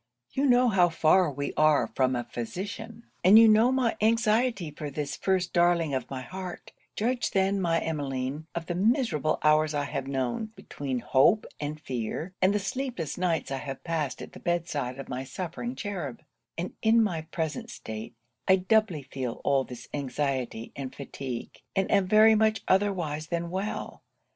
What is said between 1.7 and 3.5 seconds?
from a physician; and you